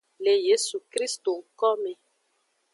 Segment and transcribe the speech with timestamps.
[0.23, 1.91] Le yesu krist ngkome.